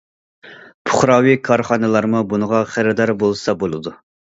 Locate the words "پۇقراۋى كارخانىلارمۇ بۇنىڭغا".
0.89-2.65